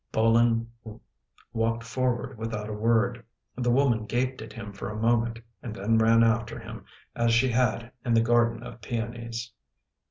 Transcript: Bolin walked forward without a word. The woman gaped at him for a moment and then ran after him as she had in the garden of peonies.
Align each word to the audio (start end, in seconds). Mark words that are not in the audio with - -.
Bolin 0.11 0.65
walked 1.53 1.83
forward 1.83 2.35
without 2.35 2.67
a 2.67 2.73
word. 2.73 3.23
The 3.55 3.69
woman 3.69 4.07
gaped 4.07 4.41
at 4.41 4.51
him 4.51 4.73
for 4.73 4.89
a 4.89 4.97
moment 4.97 5.37
and 5.61 5.75
then 5.75 5.99
ran 5.99 6.23
after 6.23 6.57
him 6.57 6.85
as 7.15 7.31
she 7.35 7.49
had 7.49 7.91
in 8.03 8.15
the 8.15 8.21
garden 8.21 8.63
of 8.63 8.81
peonies. 8.81 9.51